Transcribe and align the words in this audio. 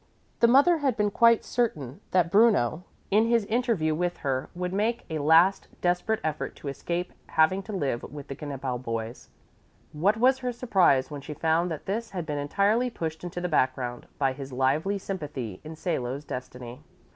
The 0.39 0.47
mother 0.47 0.79
had 0.79 0.97
been 0.97 1.11
quite 1.11 1.45
certain 1.45 2.01
that 2.09 2.31
Bruno 2.31 2.85
in 3.11 3.27
his 3.27 3.45
interview 3.45 3.93
with 3.93 4.17
her 4.25 4.49
would 4.55 4.73
make 4.73 5.05
a 5.11 5.19
last, 5.19 5.67
desperate 5.79 6.19
effort 6.23 6.55
to 6.55 6.69
escape 6.69 7.13
having 7.27 7.61
to 7.61 7.71
live 7.71 8.01
with 8.11 8.27
the 8.27 8.33
Knippel 8.35 8.79
boys. 8.81 9.29
What 9.93 10.17
was 10.17 10.39
her 10.39 10.51
surprise 10.51 11.11
when 11.11 11.21
she 11.21 11.35
found 11.35 11.69
that 11.69 11.85
this 11.85 12.09
had 12.09 12.25
been 12.25 12.39
entirely 12.39 12.89
pushed 12.89 13.23
into 13.23 13.39
the 13.41 13.47
background 13.47 14.07
by 14.17 14.33
his 14.33 14.51
lively 14.51 14.97
sympathy 14.97 15.61
in 15.63 15.75
Salo's 15.75 16.25
destiny. 16.25 16.81